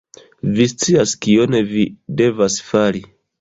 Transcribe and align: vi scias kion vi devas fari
vi 0.53 0.65
scias 0.71 1.13
kion 1.25 1.59
vi 1.75 1.85
devas 2.23 2.57
fari 2.73 3.05